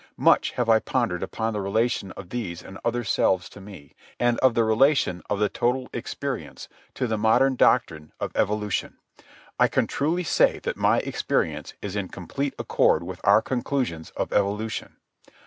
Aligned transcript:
Much 0.17 0.53
have 0.53 0.67
I 0.67 0.79
pondered 0.79 1.21
upon 1.21 1.53
the 1.53 1.61
relation 1.61 2.11
of 2.13 2.29
these 2.29 2.63
other 2.83 3.03
selves 3.03 3.47
to 3.49 3.61
me, 3.61 3.93
and 4.19 4.39
of 4.39 4.55
the 4.55 4.63
relation 4.63 5.21
of 5.29 5.37
the 5.37 5.47
total 5.47 5.89
experience 5.93 6.67
to 6.95 7.05
the 7.05 7.19
modern 7.19 7.55
doctrine 7.55 8.11
of 8.19 8.35
evolution. 8.35 8.97
I 9.59 9.67
can 9.67 9.85
truly 9.85 10.23
say 10.23 10.57
that 10.63 10.75
my 10.75 11.01
experience 11.01 11.75
is 11.83 11.95
in 11.95 12.07
complete 12.07 12.55
accord 12.57 13.03
with 13.03 13.21
our 13.23 13.43
conclusions 13.43 14.09
of 14.17 14.33
evolution. 14.33 14.95